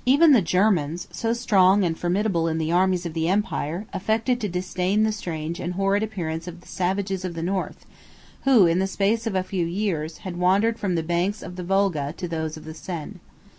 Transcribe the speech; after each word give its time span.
Even 0.04 0.32
the 0.32 0.42
Germans, 0.42 1.08
so 1.10 1.32
strong 1.32 1.84
and 1.84 1.96
formidable 1.98 2.46
in 2.48 2.58
the 2.58 2.70
armies 2.70 3.06
of 3.06 3.14
the 3.14 3.28
empire, 3.28 3.86
affected 3.94 4.38
to 4.38 4.46
disdain 4.46 5.04
the 5.04 5.10
strange 5.10 5.58
and 5.58 5.72
horrid 5.72 6.02
appearance 6.02 6.46
of 6.46 6.60
the 6.60 6.68
savages 6.68 7.24
of 7.24 7.32
the 7.32 7.42
North, 7.42 7.86
who, 8.42 8.66
in 8.66 8.78
the 8.78 8.86
space 8.86 9.26
of 9.26 9.34
a 9.34 9.42
few 9.42 9.64
years, 9.64 10.18
had 10.18 10.36
wandered 10.36 10.78
from 10.78 10.96
the 10.96 11.02
banks 11.02 11.40
of 11.40 11.56
the 11.56 11.64
Volga 11.64 12.12
to 12.18 12.28
those 12.28 12.58
of 12.58 12.66
the 12.66 12.74
Seine. 12.74 13.20